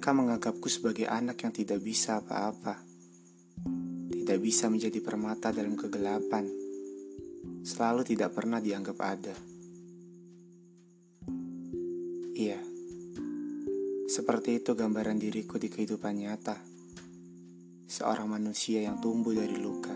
[0.00, 2.72] Mereka menganggapku sebagai anak yang tidak bisa apa-apa.
[4.08, 6.48] Tidak bisa menjadi permata dalam kegelapan.
[7.60, 9.36] Selalu tidak pernah dianggap ada.
[12.32, 12.64] Iya.
[14.08, 16.56] Seperti itu gambaran diriku di kehidupan nyata.
[17.84, 19.92] Seorang manusia yang tumbuh dari luka.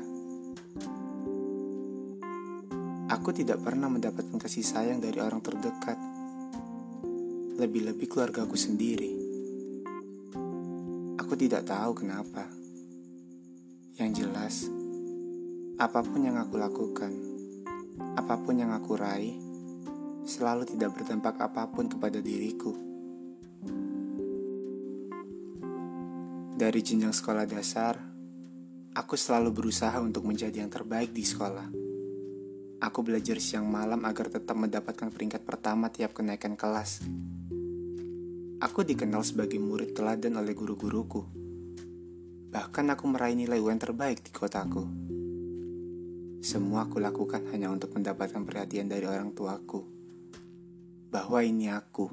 [3.08, 5.96] Aku tidak pernah mendapatkan kasih sayang dari orang terdekat.
[7.57, 9.23] Lebih-lebih keluargaku sendiri.
[11.34, 12.46] Aku tidak tahu kenapa.
[13.98, 14.70] Yang jelas,
[15.82, 17.11] apa pun yang aku lakukan,
[18.14, 19.34] apa pun yang aku raih,
[20.22, 22.70] selalu tidak berdampak apa pun kepada diriku.
[26.54, 27.98] Dari jenjang sekolah dasar,
[28.94, 31.66] aku selalu berusaha untuk menjadi yang terbaik di sekolah.
[32.78, 37.03] Aku belajar siang malam agar tetap mendapatkan peringkat pertama tiap kenaikan kelas.
[38.62, 41.27] Aku dikenal sebagai murid teladan oleh guru-guruku.
[42.55, 44.86] Bahkan aku meraih nilai UN terbaik di kotaku.
[46.38, 49.82] Semua aku lakukan hanya untuk mendapatkan perhatian dari orang tuaku.
[51.10, 52.06] Bahwa ini aku,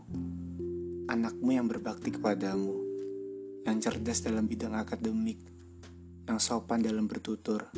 [1.05, 2.73] anakmu yang berbakti kepadamu,
[3.69, 5.37] yang cerdas dalam bidang akademik,
[6.25, 7.69] yang sopan dalam bertutur.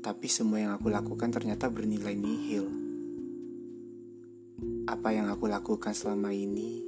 [0.00, 2.87] Tapi semua yang aku lakukan ternyata bernilai nihil
[4.88, 6.80] apa yang aku lakukan selama ini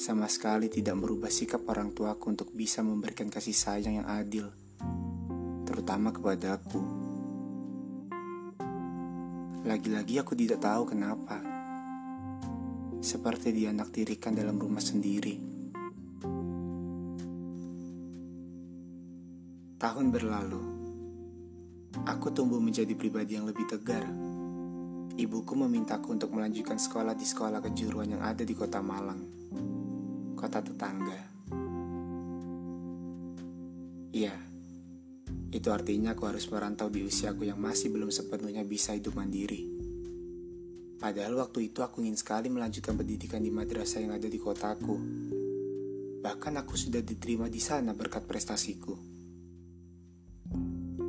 [0.00, 4.48] sama sekali tidak merubah sikap orang tuaku untuk bisa memberikan kasih sayang yang adil,
[5.68, 6.80] terutama kepada aku.
[9.68, 11.38] Lagi-lagi aku tidak tahu kenapa.
[13.04, 15.36] Seperti dianaktirikan dalam rumah sendiri.
[19.78, 20.62] Tahun berlalu,
[22.08, 24.33] aku tumbuh menjadi pribadi yang lebih tegar
[25.14, 29.22] Ibuku memintaku untuk melanjutkan sekolah di sekolah kejuruan yang ada di kota Malang,
[30.34, 31.20] kota tetangga.
[34.10, 34.34] Iya,
[35.54, 39.70] itu artinya aku harus merantau di usiaku yang masih belum sepenuhnya bisa hidup mandiri.
[40.98, 44.98] Padahal waktu itu aku ingin sekali melanjutkan pendidikan di madrasah yang ada di kotaku.
[46.26, 48.98] Bahkan aku sudah diterima di sana berkat prestasiku.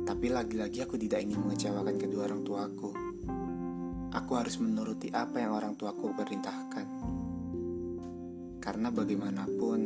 [0.06, 3.05] Tapi lagi-lagi aku tidak ingin mengecewakan kedua orang tuaku
[4.16, 6.86] aku harus menuruti apa yang orang tuaku perintahkan.
[8.56, 9.80] Karena bagaimanapun,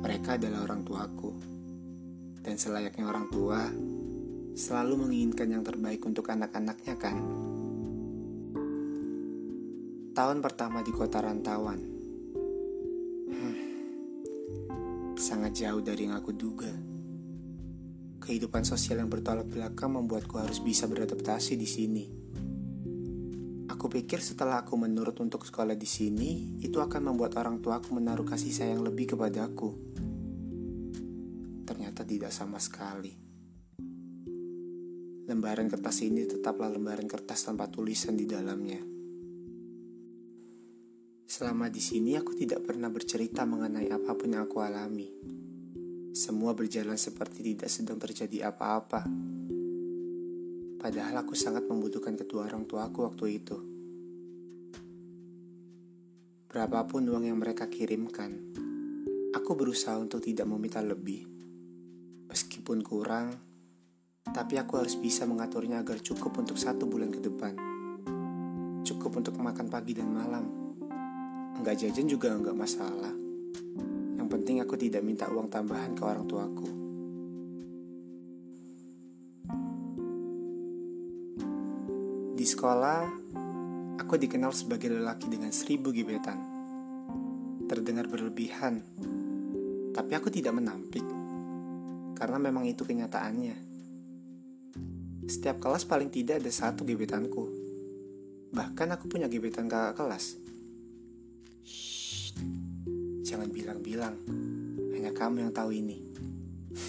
[0.00, 1.32] mereka adalah orang tuaku.
[2.40, 3.68] Dan selayaknya orang tua,
[4.56, 7.20] selalu menginginkan yang terbaik untuk anak-anaknya kan?
[10.16, 11.80] Tahun pertama di kota rantauan.
[13.28, 13.56] Hmm,
[15.20, 16.72] sangat jauh dari yang aku duga.
[18.24, 22.04] Kehidupan sosial yang bertolak belakang membuatku harus bisa beradaptasi di sini
[23.70, 28.26] Aku pikir setelah aku menurut untuk sekolah di sini, itu akan membuat orang tuaku menaruh
[28.26, 29.70] kasih sayang lebih kepadaku.
[31.62, 33.14] Ternyata tidak sama sekali.
[35.30, 38.82] Lembaran kertas ini tetaplah lembaran kertas tanpa tulisan di dalamnya.
[41.30, 45.06] Selama di sini aku tidak pernah bercerita mengenai apa pun yang aku alami.
[46.10, 49.06] Semua berjalan seperti tidak sedang terjadi apa-apa.
[50.80, 53.56] Padahal aku sangat membutuhkan kedua orang tuaku waktu itu.
[56.48, 58.32] Berapapun uang yang mereka kirimkan,
[59.36, 61.28] aku berusaha untuk tidak meminta lebih.
[62.32, 63.28] Meskipun kurang,
[64.24, 67.52] tapi aku harus bisa mengaturnya agar cukup untuk satu bulan ke depan.
[68.80, 70.48] Cukup untuk makan pagi dan malam.
[71.60, 73.12] Enggak jajan juga enggak masalah.
[74.16, 76.79] Yang penting aku tidak minta uang tambahan ke orang tuaku.
[82.40, 83.04] Di sekolah,
[84.00, 86.40] aku dikenal sebagai lelaki dengan seribu gebetan.
[87.68, 88.80] Terdengar berlebihan,
[89.92, 91.04] tapi aku tidak menampik,
[92.16, 93.56] karena memang itu kenyataannya.
[95.28, 97.44] Setiap kelas paling tidak ada satu gebetanku.
[98.56, 100.40] Bahkan aku punya gebetan kakak kelas.
[101.60, 102.32] Shh,
[103.20, 104.16] jangan bilang-bilang,
[104.96, 106.00] hanya kamu yang tahu ini.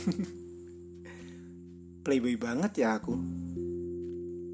[2.08, 3.41] Playboy banget ya aku.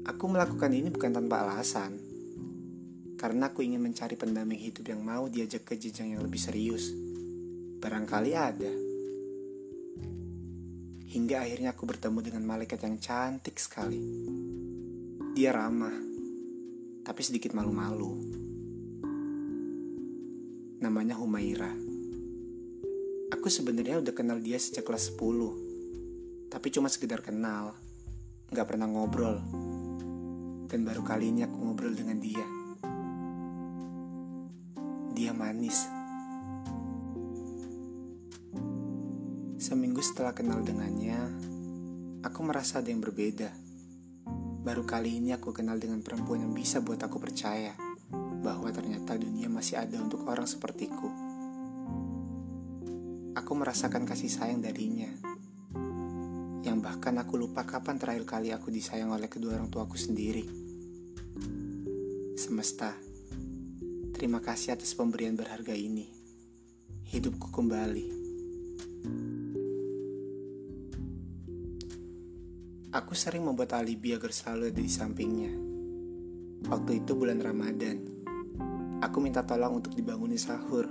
[0.08, 2.00] Aku melakukan ini bukan tanpa alasan.
[3.20, 6.88] Karena aku ingin mencari pendamping hidup yang mau diajak ke jenjang yang lebih serius.
[7.76, 8.72] Barangkali ada.
[11.12, 14.00] Hingga akhirnya aku bertemu dengan malaikat yang cantik sekali.
[15.36, 15.92] Dia ramah,
[17.04, 18.12] tapi sedikit malu-malu.
[20.80, 21.68] Namanya Humaira.
[23.28, 26.48] Aku sebenarnya udah kenal dia sejak kelas 10.
[26.48, 27.76] Tapi cuma sekedar kenal.
[28.48, 29.77] Gak pernah ngobrol
[30.68, 32.44] dan baru kali ini aku ngobrol dengan dia.
[35.16, 35.88] Dia manis.
[39.58, 41.18] Seminggu setelah kenal dengannya,
[42.22, 43.50] aku merasa ada yang berbeda.
[44.62, 47.72] Baru kali ini aku kenal dengan perempuan yang bisa buat aku percaya
[48.44, 51.08] bahwa ternyata dunia masih ada untuk orang sepertiku.
[53.34, 55.08] Aku merasakan kasih sayang darinya,
[56.68, 60.44] yang bahkan aku lupa kapan terakhir kali aku disayang oleh kedua orang tuaku sendiri.
[62.36, 62.92] Semesta,
[64.12, 66.04] terima kasih atas pemberian berharga ini.
[67.08, 68.06] Hidupku kembali.
[72.92, 75.52] Aku sering membuat alibi agar selalu ada di sampingnya.
[76.68, 77.96] Waktu itu bulan Ramadan.
[79.00, 80.84] Aku minta tolong untuk dibangunin sahur.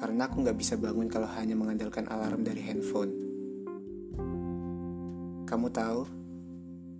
[0.00, 3.33] Karena aku nggak bisa bangun kalau hanya mengandalkan alarm dari handphone.
[5.54, 6.02] Kamu tahu,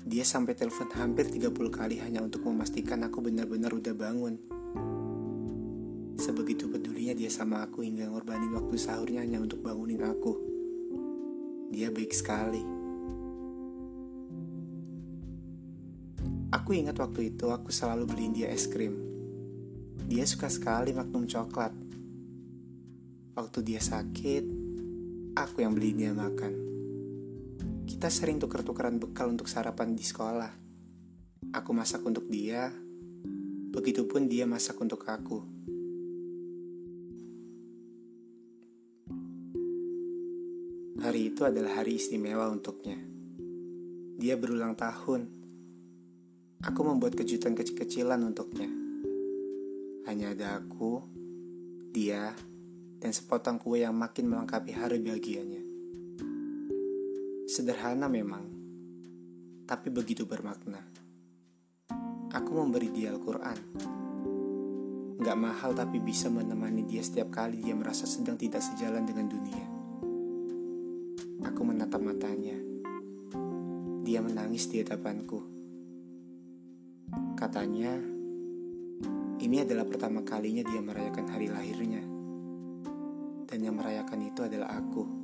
[0.07, 4.39] dia sampai telepon hampir 30 kali hanya untuk memastikan aku benar-benar udah bangun.
[6.15, 10.39] Sebegitu pedulinya dia sama aku hingga ngorbanin waktu sahurnya hanya untuk bangunin aku.
[11.75, 12.63] Dia baik sekali.
[16.55, 18.95] Aku ingat waktu itu aku selalu beliin dia es krim.
[20.07, 21.75] Dia suka sekali magnum coklat.
[23.35, 24.45] Waktu dia sakit,
[25.43, 26.74] aku yang beliin dia makan.
[27.85, 30.53] Kita sering tuker-tukeran bekal untuk sarapan di sekolah.
[31.53, 32.73] Aku masak untuk dia,
[33.73, 35.39] begitupun dia masak untuk aku.
[41.05, 42.97] Hari itu adalah hari istimewa untuknya.
[44.17, 45.45] Dia berulang tahun
[46.65, 48.73] Aku membuat kejutan kecil-kecilan untuknya.
[50.09, 51.05] Hanya ada aku,
[51.93, 52.33] dia,
[52.97, 55.74] dan sepotong kue yang makin melengkapi hari bahagianya.
[57.55, 58.51] Sederhana memang,
[59.63, 60.83] tapi begitu bermakna.
[62.35, 63.59] Aku memberi dia Al-Quran.
[65.23, 69.67] Gak mahal tapi bisa menemani dia setiap kali dia merasa sedang tidak sejalan dengan dunia.
[71.47, 72.59] Aku menatap matanya.
[74.03, 75.39] Dia menangis di hadapanku.
[77.39, 77.95] Katanya,
[79.39, 82.03] ini adalah pertama kalinya dia merayakan hari lahirnya.
[83.47, 85.24] Dan yang merayakan itu adalah aku.